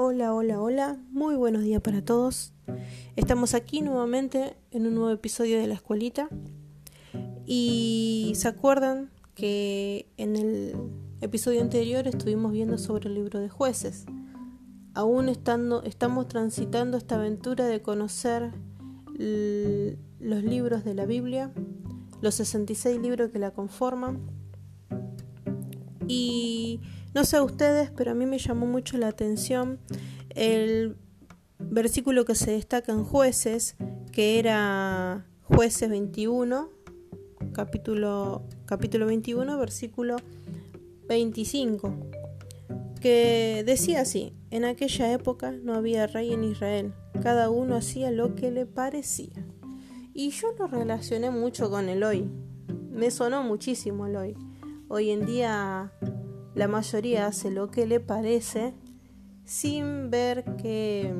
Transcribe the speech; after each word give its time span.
Hola, 0.00 0.32
hola, 0.32 0.62
hola, 0.62 0.96
muy 1.10 1.34
buenos 1.34 1.64
días 1.64 1.82
para 1.82 2.04
todos. 2.04 2.52
Estamos 3.16 3.54
aquí 3.54 3.80
nuevamente 3.80 4.56
en 4.70 4.86
un 4.86 4.94
nuevo 4.94 5.10
episodio 5.10 5.58
de 5.58 5.66
la 5.66 5.74
escuelita. 5.74 6.28
Y 7.46 8.30
se 8.36 8.46
acuerdan 8.46 9.10
que 9.34 10.06
en 10.16 10.36
el 10.36 10.76
episodio 11.20 11.60
anterior 11.62 12.06
estuvimos 12.06 12.52
viendo 12.52 12.78
sobre 12.78 13.08
el 13.08 13.16
libro 13.16 13.40
de 13.40 13.48
jueces. 13.48 14.06
Aún 14.94 15.28
estando, 15.28 15.82
estamos 15.82 16.28
transitando 16.28 16.96
esta 16.96 17.16
aventura 17.16 17.66
de 17.66 17.82
conocer 17.82 18.52
los 19.18 20.44
libros 20.44 20.84
de 20.84 20.94
la 20.94 21.06
Biblia, 21.06 21.52
los 22.20 22.36
66 22.36 23.00
libros 23.00 23.32
que 23.32 23.40
la 23.40 23.50
conforman. 23.50 24.20
Y 26.06 26.82
no 27.14 27.24
sé 27.24 27.36
a 27.36 27.42
ustedes, 27.42 27.90
pero 27.90 28.12
a 28.12 28.14
mí 28.14 28.26
me 28.26 28.38
llamó 28.38 28.66
mucho 28.66 28.98
la 28.98 29.08
atención 29.08 29.78
el 30.30 30.96
versículo 31.58 32.24
que 32.24 32.34
se 32.34 32.52
destaca 32.52 32.92
en 32.92 33.04
jueces, 33.04 33.76
que 34.12 34.38
era 34.38 35.26
jueces 35.42 35.88
21, 35.88 36.70
capítulo, 37.52 38.42
capítulo 38.66 39.06
21, 39.06 39.58
versículo 39.58 40.16
25, 41.08 41.94
que 43.00 43.62
decía 43.66 44.02
así, 44.02 44.34
en 44.50 44.64
aquella 44.64 45.12
época 45.12 45.52
no 45.52 45.74
había 45.74 46.06
rey 46.06 46.32
en 46.32 46.44
Israel, 46.44 46.94
cada 47.22 47.50
uno 47.50 47.76
hacía 47.76 48.10
lo 48.10 48.34
que 48.34 48.50
le 48.50 48.66
parecía. 48.66 49.44
Y 50.14 50.30
yo 50.30 50.48
lo 50.58 50.66
relacioné 50.66 51.30
mucho 51.30 51.70
con 51.70 51.88
el 51.88 52.02
hoy, 52.02 52.28
me 52.90 53.10
sonó 53.10 53.42
muchísimo 53.42 54.06
el 54.06 54.16
hoy. 54.16 54.36
Hoy 54.88 55.10
en 55.10 55.26
día 55.26 55.92
la 56.58 56.66
mayoría 56.66 57.28
hace 57.28 57.52
lo 57.52 57.70
que 57.70 57.86
le 57.86 58.00
parece 58.00 58.74
sin 59.44 60.10
ver 60.10 60.44
que, 60.56 61.14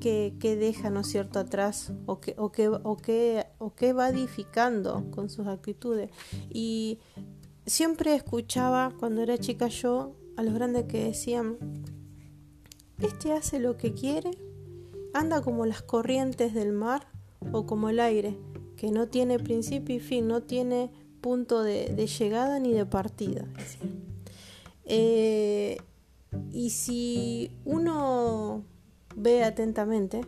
que, 0.00 0.56
deja, 0.56 0.90
¿no 0.90 1.00
es 1.00 1.08
cierto?, 1.08 1.40
atrás 1.40 1.92
o 2.06 2.20
que, 2.20 2.36
o, 2.38 2.52
que, 2.52 2.68
o, 2.68 2.96
o 3.58 3.94
va 3.96 4.08
edificando 4.08 5.10
con 5.10 5.28
sus 5.28 5.48
actitudes. 5.48 6.12
Y 6.50 7.00
siempre 7.66 8.14
escuchaba 8.14 8.94
cuando 9.00 9.22
era 9.22 9.38
chica 9.38 9.66
yo 9.66 10.14
a 10.36 10.44
los 10.44 10.54
grandes 10.54 10.84
que 10.84 11.02
decían, 11.02 11.56
este 13.00 13.32
hace 13.32 13.58
lo 13.58 13.76
que 13.76 13.92
quiere, 13.92 14.30
anda 15.14 15.42
como 15.42 15.66
las 15.66 15.82
corrientes 15.82 16.54
del 16.54 16.72
mar 16.72 17.08
o 17.50 17.66
como 17.66 17.88
el 17.88 17.98
aire, 17.98 18.38
que 18.76 18.92
no 18.92 19.08
tiene 19.08 19.40
principio 19.40 19.96
y 19.96 20.00
fin, 20.00 20.28
no 20.28 20.44
tiene 20.44 20.92
punto 21.20 21.64
de 21.64 22.06
llegada 22.06 22.60
ni 22.60 22.72
de 22.72 22.86
partida. 22.86 23.44
Eh, 24.88 25.76
y 26.50 26.70
si 26.70 27.52
uno 27.64 28.64
ve 29.14 29.44
atentamente 29.44 30.22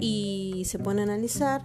y 0.00 0.62
se 0.64 0.78
pone 0.78 1.02
a 1.02 1.04
analizar, 1.04 1.62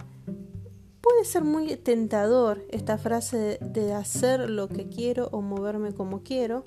puede 1.00 1.24
ser 1.24 1.44
muy 1.44 1.76
tentador 1.76 2.62
esta 2.70 2.98
frase 2.98 3.58
de 3.60 3.94
hacer 3.94 4.50
lo 4.50 4.68
que 4.68 4.88
quiero 4.88 5.28
o 5.32 5.40
moverme 5.40 5.92
como 5.92 6.22
quiero. 6.22 6.64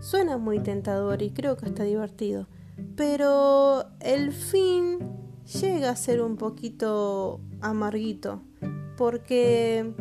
Suena 0.00 0.38
muy 0.38 0.60
tentador 0.60 1.22
y 1.22 1.30
creo 1.30 1.56
que 1.56 1.66
está 1.66 1.84
divertido. 1.84 2.46
Pero 2.96 3.86
el 4.00 4.32
fin 4.32 4.98
llega 5.60 5.90
a 5.90 5.96
ser 5.96 6.20
un 6.22 6.36
poquito 6.36 7.40
amarguito. 7.60 8.42
Porque 8.96 9.92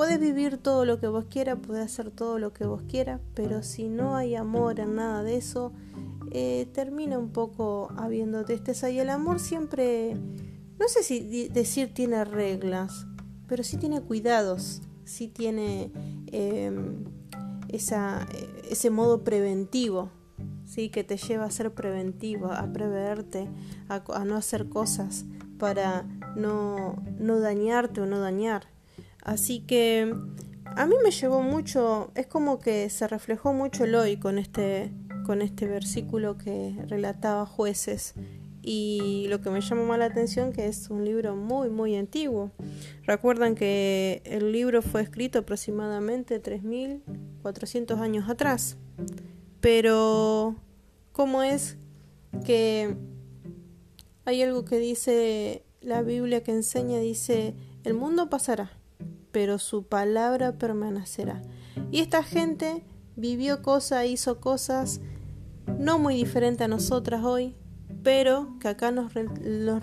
Puedes 0.00 0.18
vivir 0.18 0.56
todo 0.56 0.86
lo 0.86 0.98
que 0.98 1.08
vos 1.08 1.26
quieras, 1.28 1.58
puedes 1.60 1.84
hacer 1.84 2.10
todo 2.10 2.38
lo 2.38 2.54
que 2.54 2.64
vos 2.64 2.80
quieras, 2.88 3.20
pero 3.34 3.62
si 3.62 3.90
no 3.90 4.16
hay 4.16 4.34
amor 4.34 4.80
en 4.80 4.94
nada 4.94 5.22
de 5.22 5.36
eso, 5.36 5.74
eh, 6.30 6.66
termina 6.72 7.18
un 7.18 7.28
poco 7.28 7.92
habiendo 7.98 8.42
tristeza. 8.46 8.88
Y 8.88 8.98
el 8.98 9.10
amor 9.10 9.40
siempre, 9.40 10.16
no 10.78 10.88
sé 10.88 11.02
si 11.02 11.48
decir 11.50 11.92
tiene 11.92 12.24
reglas, 12.24 13.04
pero 13.46 13.62
sí 13.62 13.76
tiene 13.76 14.00
cuidados, 14.00 14.80
sí 15.04 15.28
tiene 15.28 15.92
em, 16.28 17.04
esa, 17.68 18.26
ese 18.70 18.88
modo 18.88 19.22
preventivo, 19.22 20.08
¿sí? 20.64 20.88
que 20.88 21.04
te 21.04 21.18
lleva 21.18 21.44
a 21.44 21.50
ser 21.50 21.74
preventivo, 21.74 22.50
a 22.50 22.72
prevenirte, 22.72 23.50
a, 23.90 24.02
a 24.14 24.24
no 24.24 24.36
hacer 24.36 24.70
cosas 24.70 25.26
para 25.58 26.04
no, 26.36 27.02
no 27.18 27.38
dañarte 27.38 28.00
o 28.00 28.06
no 28.06 28.18
dañar. 28.18 28.79
Así 29.22 29.60
que 29.60 30.14
a 30.64 30.86
mí 30.86 30.94
me 31.02 31.10
llevó 31.10 31.42
mucho, 31.42 32.10
es 32.14 32.26
como 32.26 32.58
que 32.58 32.88
se 32.90 33.08
reflejó 33.08 33.52
mucho 33.52 33.84
el 33.84 33.94
hoy 33.94 34.16
con 34.16 34.38
este, 34.38 34.92
con 35.26 35.42
este 35.42 35.66
versículo 35.66 36.38
que 36.38 36.76
relataba 36.88 37.46
jueces 37.46 38.14
y 38.62 39.26
lo 39.28 39.40
que 39.40 39.50
me 39.50 39.60
llamó 39.60 39.86
más 39.86 39.98
la 39.98 40.04
atención 40.06 40.52
que 40.52 40.66
es 40.66 40.90
un 40.90 41.04
libro 41.04 41.34
muy 41.34 41.70
muy 41.70 41.96
antiguo. 41.96 42.50
Recuerdan 43.04 43.54
que 43.54 44.22
el 44.24 44.52
libro 44.52 44.82
fue 44.82 45.02
escrito 45.02 45.40
aproximadamente 45.40 46.38
3400 46.40 47.98
años 48.00 48.28
atrás. 48.28 48.76
Pero 49.60 50.56
¿cómo 51.12 51.42
es 51.42 51.76
que 52.44 52.94
hay 54.24 54.42
algo 54.42 54.64
que 54.64 54.78
dice 54.78 55.64
la 55.80 56.02
Biblia 56.02 56.42
que 56.42 56.52
enseña 56.52 56.98
dice, 56.98 57.54
el 57.84 57.94
mundo 57.94 58.28
pasará, 58.28 58.70
pero 59.32 59.58
su 59.58 59.84
palabra 59.84 60.52
permanecerá. 60.52 61.42
Y 61.90 62.00
esta 62.00 62.22
gente 62.22 62.84
vivió 63.16 63.62
cosas, 63.62 64.06
hizo 64.06 64.40
cosas 64.40 65.00
no 65.78 65.98
muy 65.98 66.16
diferentes 66.16 66.64
a 66.64 66.68
nosotras 66.68 67.24
hoy, 67.24 67.54
pero 68.02 68.56
que 68.60 68.68
acá 68.68 68.90
nos, 68.90 69.12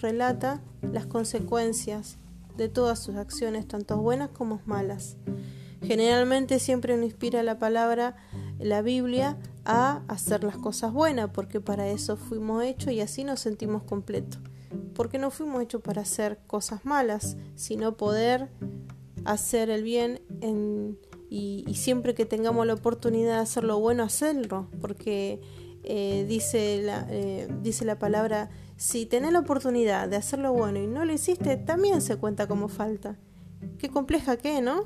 relata 0.01 0.61
las 0.81 1.05
consecuencias 1.05 2.17
de 2.55 2.69
todas 2.69 2.99
sus 2.99 3.15
acciones, 3.15 3.67
tanto 3.67 3.97
buenas 3.97 4.29
como 4.29 4.61
malas. 4.65 5.17
Generalmente 5.81 6.59
siempre 6.59 6.95
nos 6.95 7.05
inspira 7.05 7.43
la 7.43 7.59
palabra, 7.59 8.15
la 8.59 8.81
Biblia, 8.81 9.37
a 9.63 10.01
hacer 10.07 10.43
las 10.43 10.57
cosas 10.57 10.91
buenas, 10.91 11.29
porque 11.31 11.61
para 11.61 11.87
eso 11.87 12.17
fuimos 12.17 12.63
hechos 12.63 12.93
y 12.93 13.01
así 13.01 13.23
nos 13.23 13.41
sentimos 13.41 13.83
completos. 13.83 14.39
Porque 14.95 15.19
no 15.19 15.29
fuimos 15.29 15.61
hechos 15.61 15.81
para 15.81 16.01
hacer 16.01 16.39
cosas 16.47 16.83
malas, 16.83 17.37
sino 17.55 17.95
poder 17.95 18.49
hacer 19.27 19.69
el 19.69 19.83
bien 19.83 20.21
y, 21.29 21.65
siempre 21.75 22.15
que 22.15 22.25
tengamos 22.25 22.65
la 22.65 22.73
oportunidad 22.73 23.35
de 23.35 23.41
hacer 23.41 23.63
lo 23.63 23.79
bueno, 23.79 24.03
hacerlo, 24.03 24.69
porque 24.81 25.41
eh, 25.83 26.25
dice, 26.27 26.81
la, 26.81 27.05
eh, 27.09 27.47
dice 27.61 27.85
la 27.85 27.99
palabra, 27.99 28.49
si 28.77 29.05
tenés 29.05 29.33
la 29.33 29.39
oportunidad 29.39 30.07
de 30.07 30.15
hacer 30.15 30.39
lo 30.39 30.53
bueno 30.53 30.79
y 30.79 30.87
no 30.87 31.05
lo 31.05 31.13
hiciste, 31.13 31.57
también 31.57 32.01
se 32.01 32.15
cuenta 32.17 32.47
como 32.47 32.69
falta. 32.69 33.17
Qué 33.77 33.89
compleja 33.89 34.37
que, 34.37 34.61
¿no? 34.61 34.85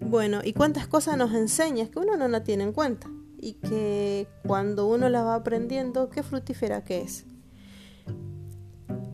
Bueno, 0.00 0.40
y 0.44 0.52
cuántas 0.52 0.86
cosas 0.86 1.16
nos 1.16 1.34
enseñas 1.34 1.88
que 1.90 1.98
uno 1.98 2.16
no 2.16 2.28
la 2.28 2.44
tiene 2.44 2.64
en 2.64 2.72
cuenta 2.72 3.08
y 3.38 3.54
que 3.54 4.26
cuando 4.46 4.86
uno 4.86 5.08
la 5.08 5.22
va 5.22 5.34
aprendiendo, 5.34 6.08
qué 6.08 6.22
fructífera 6.22 6.84
que 6.84 7.02
es. 7.02 7.26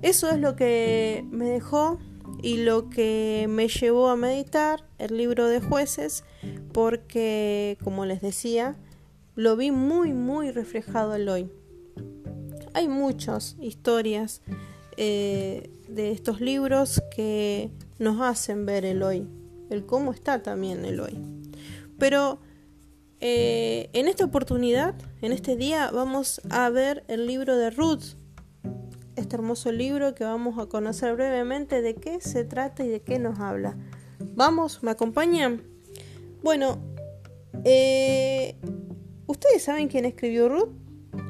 Eso 0.03 0.31
es 0.31 0.39
lo 0.39 0.57
que 0.57 1.27
me 1.31 1.47
dejó 1.47 1.99
y 2.43 2.59
lo 2.59 2.91
que 2.91 3.47
me 3.49 3.69
llevó 3.69 4.09
a 4.09 4.17
meditar 4.17 4.85
el 4.99 5.17
libro 5.17 5.47
de 5.47 5.61
jueces 5.61 6.25
porque, 6.73 7.79
como 7.83 8.07
les 8.07 8.21
decía, 8.21 8.77
lo 9.35 9.57
vi 9.57 9.71
muy, 9.71 10.13
muy 10.13 10.51
reflejado 10.51 11.15
el 11.15 11.29
hoy. 11.29 11.51
Hay 12.73 12.89
muchas 12.89 13.57
historias 13.61 14.43
eh, 14.97 15.71
de 15.89 16.13
estos 16.13 16.41
libros 16.41 17.03
que 17.15 17.71
nos 17.99 18.21
hacen 18.21 18.67
ver 18.67 18.85
el 18.85 19.03
hoy, 19.03 19.27
el 19.71 19.87
cómo 19.87 20.13
está 20.13 20.43
también 20.43 20.85
el 20.85 21.01
hoy. 21.01 21.19
Pero 21.99 22.41
eh, 23.21 23.91
en 23.93 24.09
esta 24.09 24.25
oportunidad, 24.25 24.95
en 25.21 25.33
este 25.33 25.57
día, 25.57 25.91
vamos 25.91 26.41
a 26.51 26.71
ver 26.71 27.05
el 27.09 27.27
libro 27.27 27.57
de 27.57 27.71
Ruth, 27.71 28.15
este 29.21 29.37
hermoso 29.37 29.71
libro 29.71 30.15
que 30.15 30.25
vamos 30.25 30.59
a 30.59 30.67
conocer 30.67 31.15
brevemente 31.15 31.83
de 31.83 31.95
qué 31.95 32.21
se 32.21 32.45
trata 32.45 32.85
y 32.85 32.89
de 32.89 33.01
qué 33.01 33.19
nos 33.19 33.39
habla. 33.39 33.77
Vamos, 34.35 34.83
¿me 34.83 34.91
acompañan? 34.91 35.63
Bueno, 36.43 36.79
eh, 37.65 38.57
¿ustedes 39.27 39.63
saben 39.63 39.89
quién 39.89 40.05
escribió 40.05 40.49
Ruth? 40.49 40.71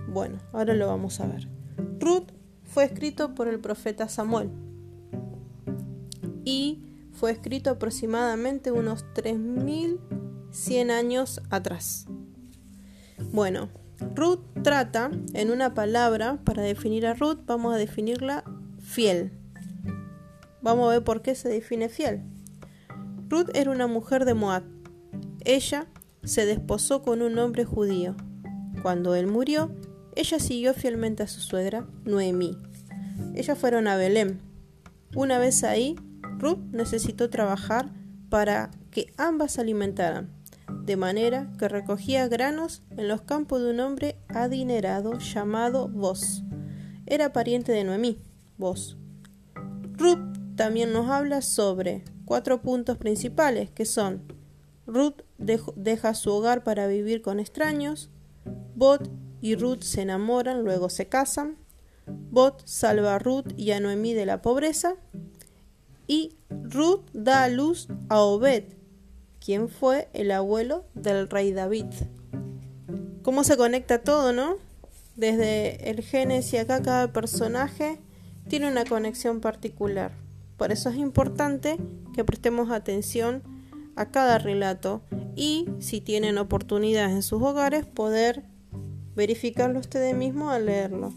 Bueno, 0.09 0.39
ahora 0.53 0.75
lo 0.75 0.87
vamos 0.87 1.21
a 1.21 1.27
ver. 1.27 1.49
Ruth 1.99 2.29
fue 2.65 2.85
escrito 2.85 3.35
por 3.35 3.49
el 3.49 3.59
profeta 3.61 4.09
Samuel 4.09 4.51
y 6.45 6.83
fue 7.13 7.33
escrito 7.33 7.71
aproximadamente 7.71 8.73
unos 8.73 9.05
3100 9.15 10.91
años 10.91 11.43
atrás. 11.51 12.07
Bueno, 13.33 13.69
Ruth 14.15 14.41
trata, 14.63 15.11
en 15.35 15.51
una 15.51 15.75
palabra, 15.75 16.39
para 16.45 16.63
definir 16.63 17.07
a 17.07 17.15
Ruth, 17.15 17.41
vamos 17.47 17.75
a 17.75 17.79
definirla 17.79 18.45
fiel. 18.79 19.33
Vamos 20.63 20.89
a 20.89 20.93
ver 20.93 21.05
por 21.05 21.23
qué 21.23 21.35
se 21.35 21.49
define 21.49 21.89
fiel. 21.89 22.23
Ruth 23.29 23.51
era 23.55 23.71
una 23.71 23.87
mujer 23.87 24.25
de 24.25 24.35
Moab. 24.35 24.65
Ella 25.45 25.87
se 26.25 26.47
desposó 26.47 27.03
con 27.03 27.23
un 27.23 27.39
hombre 27.39 27.65
judío. 27.65 28.17
Cuando 28.83 29.15
él 29.15 29.27
murió, 29.27 29.71
ella 30.17 30.39
siguió 30.39 30.75
fielmente 30.75 31.23
a 31.23 31.29
su 31.29 31.41
suegra, 31.41 31.87
Noemí. 32.05 32.57
Ellas 33.35 33.59
fueron 33.59 33.87
a 33.87 33.97
Belén. 33.97 34.41
Una 35.15 35.39
vez 35.39 35.65
ahí, 35.65 35.97
Ruth 36.39 36.59
necesitó 36.73 37.31
trabajar 37.31 37.93
para 38.29 38.71
que 38.91 39.13
ambas 39.17 39.53
se 39.53 39.61
alimentaran, 39.61 40.31
de 40.85 40.97
manera 40.97 41.53
que 41.59 41.69
recogía 41.69 42.29
granos 42.29 42.83
en 42.97 43.09
los 43.09 43.23
campos 43.23 43.63
de 43.63 43.71
un 43.71 43.81
hombre 43.81 44.17
adinerado 44.29 45.19
llamado 45.19 45.89
Vos. 45.89 46.43
Era 47.07 47.33
pariente 47.33 47.73
de 47.73 47.85
Noemí, 47.85 48.19
Vos. 48.59 48.97
Ruth 49.97 50.37
también 50.57 50.93
nos 50.93 51.11
habla 51.11 51.43
sobre 51.43 52.05
cuatro 52.25 52.63
puntos 52.63 52.99
principales 52.99 53.71
que 53.71 53.85
son 53.85 54.23
Ruth 54.91 55.23
deja 55.39 56.15
su 56.15 56.31
hogar 56.33 56.65
para 56.65 56.89
vivir 56.89 57.23
con 57.23 57.39
extraños, 57.39 58.11
Bot 58.75 59.09
y 59.41 59.55
Ruth 59.55 59.83
se 59.83 60.03
enamoran, 60.03 60.65
luego 60.65 60.89
se 60.91 61.07
casan, 61.07 61.59
Bot 62.07 62.67
salva 62.67 63.15
a 63.15 63.19
Ruth 63.21 63.53
y 63.57 63.71
a 63.71 63.79
Noemí 63.79 64.15
de 64.15 64.27
la 64.27 64.43
pobreza, 64.43 64.97
y 66.09 66.35
Ruth 66.49 67.03
da 67.13 67.45
a 67.45 67.49
luz 67.49 67.87
a 68.09 68.21
Obed, 68.21 68.65
quien 69.51 69.69
fue 69.69 70.09
el 70.13 70.31
abuelo 70.31 70.85
del 70.95 71.29
rey 71.29 71.51
David. 71.51 71.87
¿Cómo 73.25 73.43
se 73.43 73.57
conecta 73.57 73.99
todo, 73.99 74.33
no? 74.33 74.59
Desde 75.17 75.91
el 75.91 76.03
Génesis 76.03 76.61
acá 76.61 76.81
cada 76.83 77.13
personaje 77.13 77.99
tiene 78.47 78.71
una 78.71 78.85
conexión 78.85 79.41
particular. 79.41 80.13
Por 80.57 80.71
eso 80.71 80.89
es 80.89 80.95
importante 80.99 81.79
que 82.15 82.23
prestemos 82.23 82.71
atención 82.71 83.43
a 83.97 84.13
cada 84.13 84.39
relato 84.39 85.03
y 85.35 85.67
si 85.81 86.01
tienen 86.01 86.39
oportunidades 86.39 87.11
en 87.11 87.25
sus 87.25 87.43
hogares 87.43 87.85
poder 87.85 88.45
verificarlo 89.17 89.81
ustedes 89.81 90.15
mismos 90.15 90.53
al 90.53 90.67
leerlo. 90.67 91.13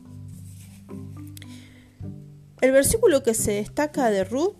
El 2.61 2.71
versículo 2.71 3.21
que 3.21 3.35
se 3.35 3.51
destaca 3.51 4.09
de 4.09 4.23
Ruth 4.23 4.55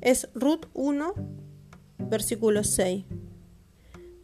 es 0.00 0.30
Ruth 0.34 0.68
1, 0.72 1.33
versículo 1.98 2.64
6. 2.64 3.04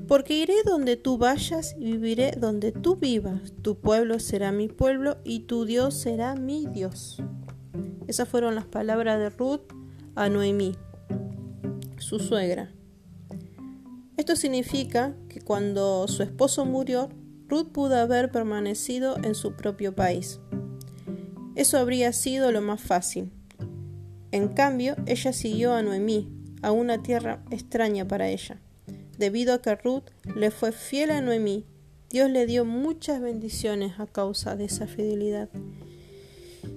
Porque 0.09 0.35
iré 0.35 0.55
donde 0.65 0.97
tú 0.97 1.19
vayas 1.19 1.75
y 1.79 1.93
viviré 1.93 2.33
donde 2.33 2.73
tú 2.73 2.97
vivas. 2.97 3.53
Tu 3.63 3.79
pueblo 3.79 4.19
será 4.19 4.51
mi 4.51 4.69
pueblo 4.69 5.19
y 5.25 5.41
tu 5.41 5.65
Dios 5.65 5.95
será 5.95 6.35
mi 6.35 6.67
Dios. 6.67 7.23
Esas 8.09 8.29
fueron 8.29 8.55
las 8.55 8.67
palabras 8.67 9.19
de 9.19 9.31
Ruth 9.31 9.73
a 10.17 10.29
Noemí, 10.29 10.75
su 11.99 12.19
suegra. 12.19 12.73
Esto 14.17 14.37
significa 14.37 15.15
que 15.29 15.41
cuando 15.41 16.09
su 16.09 16.23
esposo 16.23 16.65
murió, 16.65 17.09
Ruth 17.49 17.69
pudo 17.73 17.97
haber 17.97 18.31
permanecido 18.31 19.17
en 19.23 19.35
su 19.35 19.55
propio 19.55 19.95
país. 19.95 20.41
Eso 21.55 21.79
habría 21.79 22.13
sido 22.13 22.53
lo 22.53 22.61
más 22.61 22.81
fácil. 22.81 23.31
En 24.33 24.49
cambio, 24.49 24.97
ella 25.07 25.33
siguió 25.33 25.75
a 25.75 25.83
Noemí, 25.83 26.29
a 26.63 26.73
una 26.73 27.03
tierra 27.03 27.43
extraña 27.51 28.07
para 28.07 28.29
ella. 28.29 28.61
Debido 29.19 29.55
a 29.55 29.63
que 29.63 29.75
Ruth 29.75 30.11
le 30.35 30.51
fue 30.51 30.73
fiel 30.73 31.11
a 31.11 31.21
Noemí, 31.21 31.67
Dios 32.09 32.31
le 32.31 32.47
dio 32.47 32.65
muchas 32.65 33.21
bendiciones 33.21 34.01
a 34.01 34.07
causa 34.07 34.57
de 34.57 34.65
esa 34.65 34.87
fidelidad. 34.87 35.49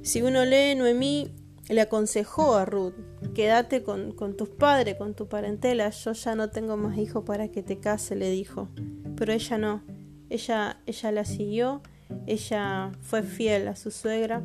Si 0.04 0.22
uno 0.22 0.46
lee 0.46 0.76
Noemí, 0.76 1.32
le 1.70 1.82
aconsejó 1.82 2.56
a 2.56 2.66
Ruth, 2.66 2.94
quédate 3.34 3.84
con, 3.84 4.12
con, 4.12 4.36
tus 4.36 4.50
padres, 4.50 4.96
con 4.96 5.14
tu 5.14 5.28
parentela, 5.28 5.90
yo 5.90 6.12
ya 6.12 6.36
no 6.36 6.50
tengo 6.50 6.78
más 6.78 6.98
hijos 6.98 7.24
para 7.24 7.48
que 7.48 7.64
te 7.64 7.80
case, 7.80 8.16
le 8.16 8.30
dijo. 8.30 8.70
Pero 9.16 9.32
ella 9.34 9.58
no, 9.58 9.84
ella, 10.30 10.82
ella 10.86 11.12
la 11.12 11.26
siguió, 11.26 11.82
ella 12.28 12.92
fue 13.02 13.24
fiel 13.24 13.68
a 13.68 13.76
su 13.76 13.92
suegra 13.92 14.44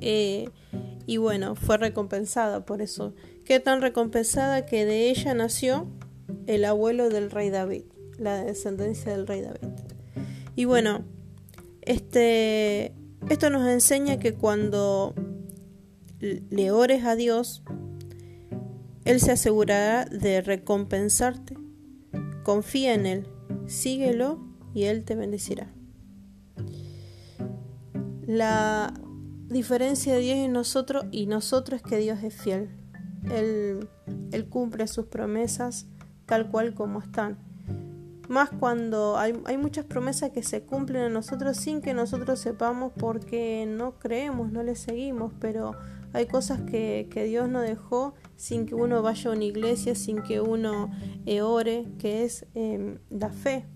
eh, 0.00 0.48
y 1.06 1.16
bueno, 1.16 1.54
fue 1.54 1.76
recompensada 1.78 2.64
por 2.64 2.82
eso. 2.82 3.14
Qué 3.44 3.60
tan 3.60 3.82
recompensada 3.82 4.66
que 4.66 4.84
de 4.84 5.10
ella 5.10 5.34
nació 5.34 5.88
el 6.46 6.64
abuelo 6.64 7.08
del 7.08 7.30
rey 7.30 7.50
David, 7.50 7.84
la 8.18 8.44
descendencia 8.44 9.12
del 9.12 9.26
rey 9.26 9.40
David. 9.40 9.68
Y 10.54 10.64
bueno, 10.64 11.04
este, 11.82 12.94
esto 13.28 13.50
nos 13.50 13.68
enseña 13.68 14.18
que 14.18 14.34
cuando 14.34 15.14
le 16.20 16.70
ores 16.70 17.04
a 17.04 17.16
Dios, 17.16 17.62
Él 19.04 19.20
se 19.20 19.32
asegurará 19.32 20.04
de 20.04 20.40
recompensarte. 20.40 21.56
Confía 22.44 22.94
en 22.94 23.06
Él, 23.06 23.28
síguelo 23.66 24.40
y 24.74 24.84
Él 24.84 25.04
te 25.04 25.14
bendecirá. 25.14 25.72
La 28.26 28.94
diferencia 29.48 30.14
de 30.14 30.20
Dios 30.20 30.36
y 30.36 30.48
nosotros 30.48 31.06
y 31.10 31.26
nosotros 31.26 31.82
es 31.82 31.90
que 31.90 31.98
Dios 31.98 32.22
es 32.22 32.34
fiel. 32.34 32.81
Él, 33.30 33.88
cumple 34.50 34.86
sus 34.86 35.06
promesas 35.06 35.86
tal 36.26 36.50
cual 36.50 36.74
como 36.74 37.00
están. 37.00 37.38
Más 38.28 38.50
cuando 38.50 39.18
hay, 39.18 39.34
hay, 39.44 39.58
muchas 39.58 39.84
promesas 39.84 40.30
que 40.30 40.42
se 40.42 40.62
cumplen 40.62 41.02
a 41.02 41.08
nosotros 41.08 41.56
sin 41.56 41.80
que 41.80 41.92
nosotros 41.92 42.38
sepamos 42.38 42.92
porque 42.96 43.66
no 43.68 43.98
creemos, 43.98 44.50
no 44.50 44.62
le 44.62 44.74
seguimos, 44.74 45.32
pero 45.38 45.76
hay 46.12 46.26
cosas 46.26 46.60
que, 46.62 47.08
que 47.10 47.24
Dios 47.24 47.48
nos 47.48 47.62
dejó 47.62 48.14
sin 48.36 48.66
que 48.66 48.74
uno 48.74 49.02
vaya 49.02 49.30
a 49.30 49.34
una 49.34 49.44
iglesia, 49.44 49.94
sin 49.94 50.22
que 50.22 50.40
uno 50.40 50.90
eh, 51.26 51.42
ore, 51.42 51.86
que 51.98 52.24
es 52.24 52.46
eh, 52.54 52.98
la 53.10 53.30
fe. 53.30 53.66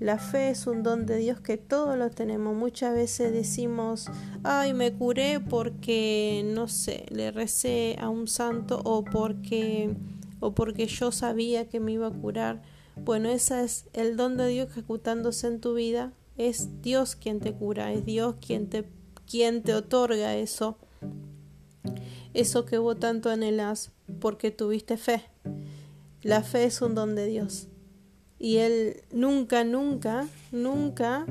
La 0.00 0.18
fe 0.18 0.50
es 0.50 0.68
un 0.68 0.84
don 0.84 1.06
de 1.06 1.16
Dios 1.16 1.40
que 1.40 1.56
todos 1.56 1.98
lo 1.98 2.08
tenemos. 2.10 2.54
Muchas 2.54 2.94
veces 2.94 3.32
decimos, 3.32 4.06
ay, 4.44 4.72
me 4.72 4.92
curé 4.92 5.40
porque, 5.40 6.44
no 6.54 6.68
sé, 6.68 7.06
le 7.10 7.32
recé 7.32 7.96
a 7.98 8.08
un 8.08 8.28
santo 8.28 8.80
o 8.84 9.04
porque, 9.04 9.96
o 10.38 10.54
porque 10.54 10.86
yo 10.86 11.10
sabía 11.10 11.68
que 11.68 11.80
me 11.80 11.92
iba 11.92 12.06
a 12.06 12.12
curar. 12.12 12.62
Bueno, 13.04 13.28
ese 13.28 13.64
es 13.64 13.86
el 13.92 14.16
don 14.16 14.36
de 14.36 14.46
Dios 14.46 14.70
ejecutándose 14.70 15.48
en 15.48 15.60
tu 15.60 15.74
vida. 15.74 16.12
Es 16.36 16.80
Dios 16.80 17.16
quien 17.16 17.40
te 17.40 17.52
cura, 17.52 17.92
es 17.92 18.06
Dios 18.06 18.36
quien 18.40 18.68
te, 18.68 18.88
quien 19.26 19.64
te 19.64 19.74
otorga 19.74 20.36
eso. 20.36 20.78
Eso 22.34 22.64
que 22.64 22.78
vos 22.78 23.00
tanto 23.00 23.30
anhelas 23.30 23.90
porque 24.20 24.52
tuviste 24.52 24.96
fe. 24.96 25.24
La 26.22 26.44
fe 26.44 26.64
es 26.64 26.82
un 26.82 26.94
don 26.94 27.16
de 27.16 27.26
Dios 27.26 27.68
y 28.38 28.58
Él 28.58 29.02
nunca, 29.12 29.64
nunca, 29.64 30.28
nunca 30.52 31.26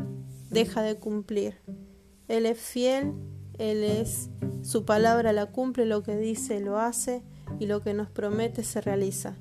deja 0.50 0.81
de 0.81 0.96
cumplir. 0.96 1.55
Él 2.27 2.46
es 2.46 2.60
fiel, 2.60 3.13
Él 3.58 3.84
es, 3.84 4.29
su 4.62 4.86
palabra 4.86 5.31
la 5.31 5.48
cumple, 5.48 5.86
lo 5.86 6.03
que 6.03 6.17
dice 6.17 6.60
lo 6.60 6.77
hace 6.77 7.24
y 7.60 7.67
lo 7.67 7.81
que 7.81 7.93
nos 7.93 8.10
promete 8.10 8.63
se 8.63 8.81
realiza. 8.81 9.38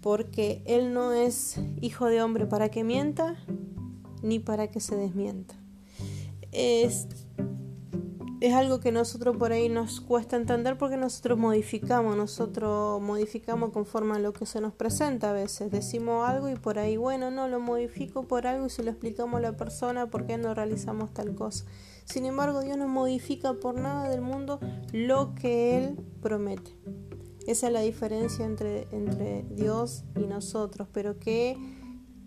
Porque 0.00 0.62
Él 0.64 0.94
no 0.94 1.12
es 1.12 1.60
hijo 1.80 2.06
de 2.06 2.22
hombre 2.22 2.46
para 2.46 2.70
que 2.70 2.84
mienta, 2.84 3.36
ni 4.22 4.38
para 4.38 4.70
que 4.70 4.80
se 4.80 4.96
desmienta. 4.96 5.54
Es 6.52 7.08
es 8.40 8.54
algo 8.54 8.80
que 8.80 8.90
nosotros 8.90 9.36
por 9.36 9.52
ahí 9.52 9.68
nos 9.68 10.00
cuesta 10.00 10.36
entender 10.36 10.78
porque 10.78 10.96
nosotros 10.96 11.38
modificamos, 11.38 12.16
nosotros 12.16 13.00
modificamos 13.02 13.70
conforme 13.70 14.16
a 14.16 14.18
lo 14.18 14.32
que 14.32 14.46
se 14.46 14.62
nos 14.62 14.72
presenta 14.72 15.30
a 15.30 15.32
veces. 15.34 15.70
Decimos 15.70 16.26
algo 16.26 16.48
y 16.48 16.56
por 16.56 16.78
ahí, 16.78 16.96
bueno, 16.96 17.30
no, 17.30 17.48
lo 17.48 17.60
modifico 17.60 18.26
por 18.26 18.46
algo 18.46 18.66
y 18.66 18.70
se 18.70 18.82
lo 18.82 18.90
explicamos 18.90 19.38
a 19.38 19.42
la 19.42 19.56
persona 19.58 20.06
por 20.06 20.24
qué 20.26 20.38
no 20.38 20.54
realizamos 20.54 21.12
tal 21.12 21.34
cosa. 21.34 21.66
Sin 22.06 22.24
embargo, 22.24 22.62
Dios 22.62 22.78
no 22.78 22.88
modifica 22.88 23.52
por 23.52 23.74
nada 23.74 24.08
del 24.08 24.22
mundo 24.22 24.58
lo 24.92 25.34
que 25.34 25.76
Él 25.76 25.98
promete. 26.22 26.72
Esa 27.46 27.66
es 27.66 27.72
la 27.74 27.80
diferencia 27.80 28.46
entre, 28.46 28.88
entre 28.90 29.44
Dios 29.50 30.04
y 30.16 30.20
nosotros, 30.20 30.88
pero 30.92 31.18
que 31.18 31.58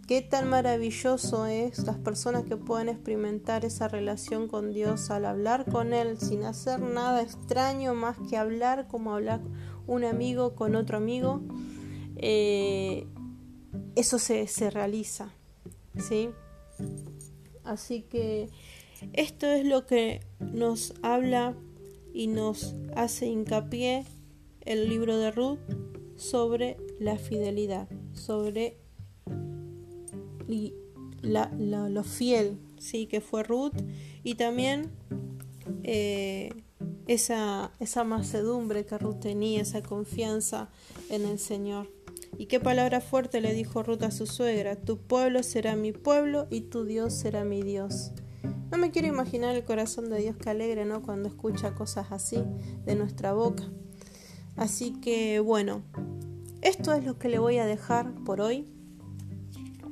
Qué 0.07 0.21
tan 0.21 0.49
maravilloso 0.49 1.45
es 1.45 1.79
las 1.85 1.97
personas 1.97 2.43
que 2.43 2.57
pueden 2.57 2.89
experimentar 2.89 3.63
esa 3.63 3.87
relación 3.87 4.49
con 4.49 4.73
Dios 4.73 5.09
al 5.09 5.23
hablar 5.23 5.65
con 5.71 5.93
Él 5.93 6.19
sin 6.19 6.43
hacer 6.43 6.81
nada 6.81 7.21
extraño 7.21 7.95
más 7.95 8.17
que 8.29 8.35
hablar 8.35 8.87
como 8.89 9.13
hablar 9.13 9.39
un 9.87 10.03
amigo 10.03 10.55
con 10.55 10.75
otro 10.75 10.97
amigo. 10.97 11.41
Eh, 12.17 13.07
eso 13.95 14.19
se, 14.19 14.47
se 14.47 14.69
realiza. 14.69 15.31
¿sí? 15.97 16.31
Así 17.63 18.01
que 18.01 18.49
esto 19.13 19.47
es 19.47 19.65
lo 19.65 19.85
que 19.85 20.19
nos 20.39 20.93
habla 21.01 21.55
y 22.13 22.27
nos 22.27 22.75
hace 22.95 23.27
hincapié 23.27 24.03
el 24.61 24.89
libro 24.89 25.17
de 25.17 25.31
Ruth 25.31 25.59
sobre 26.17 26.75
la 26.99 27.17
fidelidad, 27.17 27.87
sobre 28.13 28.82
y 30.47 30.73
la, 31.21 31.51
lo 31.53 32.03
fiel 32.03 32.57
sí 32.77 33.07
que 33.07 33.21
fue 33.21 33.43
Ruth 33.43 33.75
y 34.23 34.35
también 34.35 34.91
eh, 35.83 36.51
esa, 37.07 37.71
esa 37.79 38.03
macedumbre 38.03 38.85
que 38.85 38.97
Ruth 38.97 39.19
tenía, 39.19 39.61
esa 39.61 39.81
confianza 39.81 40.69
en 41.09 41.25
el 41.25 41.39
Señor. 41.39 41.89
Y 42.37 42.47
qué 42.47 42.59
palabra 42.59 42.99
fuerte 42.99 43.41
le 43.41 43.53
dijo 43.53 43.83
Ruth 43.83 44.03
a 44.03 44.11
su 44.11 44.25
suegra, 44.25 44.75
tu 44.75 44.97
pueblo 44.97 45.43
será 45.43 45.75
mi 45.75 45.91
pueblo 45.91 46.47
y 46.49 46.61
tu 46.61 46.83
Dios 46.83 47.13
será 47.13 47.43
mi 47.43 47.61
Dios. 47.61 48.11
No 48.71 48.77
me 48.79 48.89
quiero 48.89 49.07
imaginar 49.07 49.55
el 49.55 49.63
corazón 49.63 50.09
de 50.09 50.17
Dios 50.17 50.35
que 50.35 50.49
alegre, 50.49 50.83
¿no? 50.83 51.03
Cuando 51.03 51.29
escucha 51.29 51.75
cosas 51.75 52.07
así 52.11 52.43
de 52.85 52.95
nuestra 52.95 53.33
boca. 53.33 53.63
Así 54.55 54.99
que 54.99 55.39
bueno, 55.39 55.83
esto 56.61 56.93
es 56.93 57.05
lo 57.05 57.19
que 57.19 57.29
le 57.29 57.39
voy 57.39 57.59
a 57.59 57.65
dejar 57.65 58.13
por 58.23 58.41
hoy. 58.41 58.67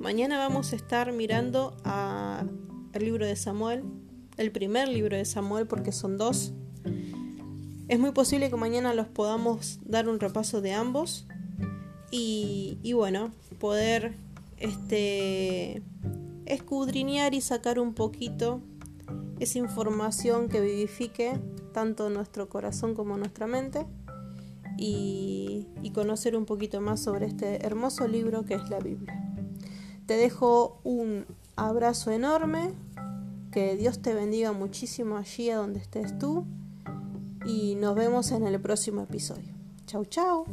Mañana 0.01 0.39
vamos 0.39 0.73
a 0.73 0.75
estar 0.77 1.11
mirando 1.13 1.77
a 1.83 2.43
el 2.93 3.05
libro 3.05 3.27
de 3.27 3.35
Samuel, 3.35 3.83
el 4.37 4.51
primer 4.51 4.87
libro 4.87 5.15
de 5.15 5.25
Samuel 5.25 5.67
porque 5.67 5.91
son 5.91 6.17
dos. 6.17 6.53
Es 7.87 7.99
muy 7.99 8.11
posible 8.11 8.49
que 8.49 8.55
mañana 8.55 8.95
los 8.95 9.05
podamos 9.07 9.79
dar 9.85 10.09
un 10.09 10.19
repaso 10.19 10.59
de 10.59 10.73
ambos 10.73 11.27
y, 12.09 12.79
bueno, 12.95 13.31
poder 13.59 14.15
este, 14.57 15.83
escudriñar 16.47 17.35
y 17.35 17.41
sacar 17.41 17.77
un 17.77 17.93
poquito 17.93 18.59
esa 19.39 19.59
información 19.59 20.49
que 20.49 20.61
vivifique 20.61 21.39
tanto 21.75 22.09
nuestro 22.09 22.49
corazón 22.49 22.95
como 22.95 23.17
nuestra 23.17 23.45
mente 23.45 23.85
y 24.77 25.91
conocer 25.93 26.35
un 26.35 26.45
poquito 26.47 26.81
más 26.81 27.01
sobre 27.03 27.27
este 27.27 27.63
hermoso 27.63 28.07
libro 28.07 28.45
que 28.45 28.55
es 28.55 28.67
la 28.67 28.79
Biblia. 28.79 29.30
Te 30.11 30.17
dejo 30.17 30.81
un 30.83 31.25
abrazo 31.55 32.11
enorme, 32.11 32.73
que 33.49 33.77
Dios 33.77 34.01
te 34.01 34.13
bendiga 34.13 34.51
muchísimo 34.51 35.15
allí 35.15 35.49
a 35.49 35.55
donde 35.55 35.79
estés 35.79 36.19
tú 36.19 36.43
y 37.45 37.75
nos 37.75 37.95
vemos 37.95 38.31
en 38.31 38.45
el 38.45 38.59
próximo 38.59 39.03
episodio. 39.03 39.55
Chau, 39.85 40.03
chau. 40.03 40.45